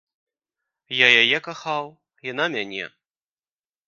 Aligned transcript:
Я 0.99 1.07
яе 1.21 1.39
кахаў, 1.47 1.85
яна 2.31 2.45
мяне. 2.57 2.85